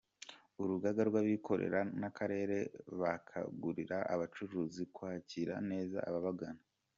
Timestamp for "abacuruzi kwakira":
4.13-5.55